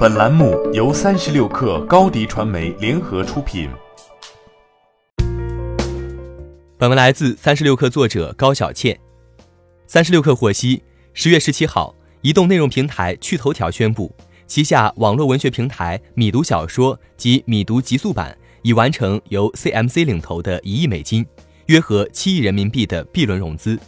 [0.00, 3.68] 本栏目由三十六氪高低传媒联合出品。
[6.78, 8.98] 本文来自三十六氪作者高小倩。
[9.86, 10.82] 三十六氪获悉，
[11.12, 14.10] 十月十七号，移动内容平台趣头条宣布，
[14.46, 21.26] 旗下网络文学平台米读小说及米读极速版已完成由 CMC 领投的一亿美金
[21.68, 23.78] （约合七亿人民币）的 B 轮融资，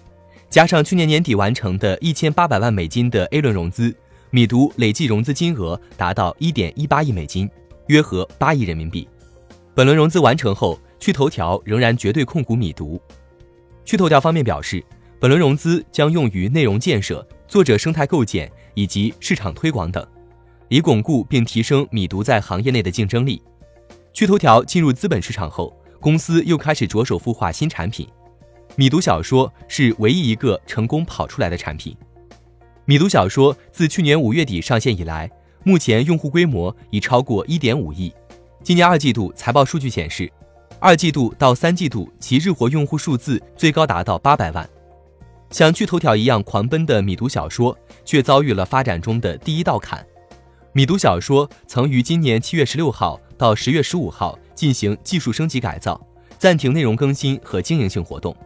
[0.50, 3.94] 加上去年年底完成的一千八百万美金的 A 轮融资。
[4.34, 7.46] 米读累计融资金额达到一点一八亿美金，
[7.88, 9.06] 约合八亿人民币。
[9.74, 12.98] 本轮融资完成后，趣头条仍然绝对控股米读。
[13.84, 14.82] 趣头条方面表示，
[15.20, 20.02] 本轮融资将用于内容建设、作者生态构建以及市场推广等，
[20.68, 23.42] 以巩固并提升米读在行业内的竞争力。
[24.14, 28.08] 趣头条进入资本市场后，公司又开始着手孵化新产品。
[28.76, 31.94] 米读小说是唯一一个成功跑出来的产品。
[32.84, 35.30] 米读小说自去年五月底上线以来，
[35.62, 38.12] 目前用户规模已超过一点五亿。
[38.64, 40.28] 今年二季度财报数据显示，
[40.80, 44.68] 二季度到三季度其日活用户数字最高达到八百万。
[45.50, 50.04] 像趣头条一样狂奔的米读小说，却遭遇了发展中的第一道坎。
[50.72, 56.04] 米读小说曾于今年七月十六号到十月十五号进行技术升级改造，
[56.36, 58.36] 暂停内容更新和经营性活动。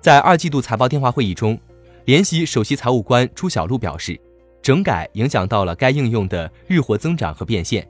[0.00, 1.56] 在二季度财报电话会议中。
[2.06, 4.18] 联席首席财务官朱小璐表示，
[4.62, 7.86] 整改影响到了该应用的日活增长和变现。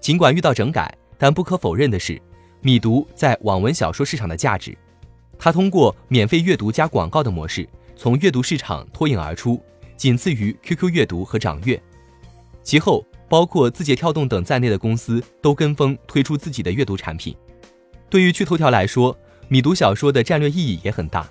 [0.00, 2.20] 尽管遇到整改，但不可否认的是，
[2.60, 4.76] 米读在网文小说市场的价值。
[5.38, 9.60] 它通过免费阅读加广告的模式，从阅读市场脱颖而出，
[9.96, 11.82] 仅次于 QQ 阅读和掌阅。
[12.62, 17.34] 其后，包括字节跳动等在内的公司都跟风推出自己的阅读产品。
[18.10, 19.16] 对于趣头条来说，
[19.48, 21.28] 米读小说的战略意义也很大。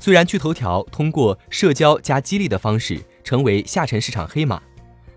[0.00, 4.62] 虽然趣头条通过社交加激励的方式成为下沉市场黑马，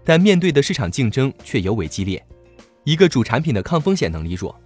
[0.04, 2.24] 但面对的市场竞争却尤为激烈。
[2.84, 4.60] 一个主产品的抗风险能力弱。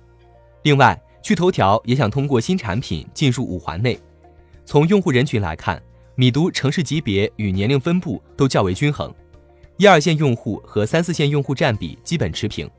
[0.63, 3.99] 另外，趣头条也想通过新产品进入五环内。
[4.63, 5.81] 从用户人群来看，
[6.15, 9.14] 米读城市级别与年龄分布都较为均衡，
[9.77, 12.70] 一二线用户和三四线用户占比基本持平，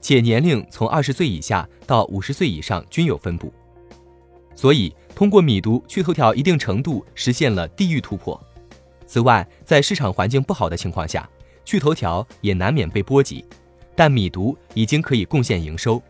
[0.00, 3.52] 且年龄从二十岁以下到五十岁以上均有分布。
[4.54, 8.40] 所以，通过米读，趣头条一定程度实现了地域突破。
[9.06, 11.28] 此外，在市场环境不好的情况下，
[11.64, 13.44] 趣头条也难免被波及，
[13.94, 16.02] 但米读已经可以贡献营收。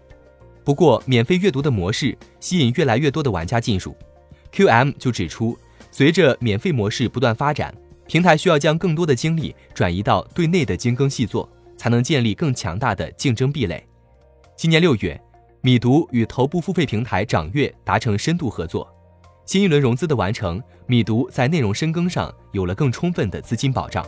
[0.65, 3.95] 不过，免费阅读的模式吸引越来越多的玩家进入。
[4.53, 5.59] QM 就指出，
[5.91, 7.75] 随着免费模式不断发展，
[8.07, 13.85] 平台需要将更多的精力转移到对内的精耕细作，才能建立更强大的竞争壁垒。
[14.57, 15.21] 今年六月。
[15.65, 18.93] 米读与头部付费平台掌阅达成深度合作，
[19.47, 24.05] 新一轮融资的完成，米读在内容深耕上有了更充分的资金保障。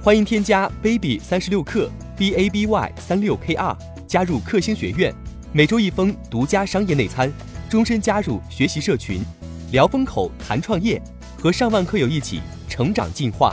[0.00, 3.76] 欢迎添加 baby 三十六克 b a b y 三六 k r
[4.06, 5.12] 加入克星学院，
[5.52, 7.28] 每周一封独家商业内参，
[7.68, 9.20] 终身加入学习社群，
[9.72, 11.02] 聊风口谈创业，
[11.36, 13.52] 和上万课友一起成长进化。